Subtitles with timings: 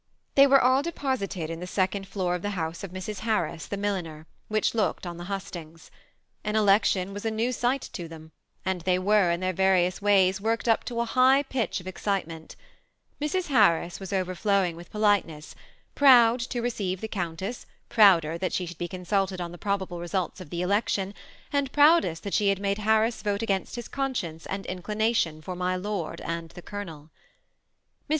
[0.33, 3.19] They were all depos ited in the second floor of the house of Mrs.
[3.19, 5.91] Har ris, the milliner, which looked on the hustings.
[6.43, 8.31] An election was a new sight to them,
[8.65, 12.01] an^ they were, in their various ways, worked up to a high pitch of ex
[12.01, 12.55] citement
[13.21, 13.49] Mrs.
[13.49, 15.53] Harris was overflowing with polite ness,
[15.93, 20.41] proud to receive ^'the Countess," prouder that she should be consulted on the probable results
[20.41, 21.13] of the election,
[21.53, 25.75] and proudest that she had made Harris vote against his conscience and inclination for my
[25.75, 27.11] lord and the Colonel.
[28.09, 28.09] Mrs.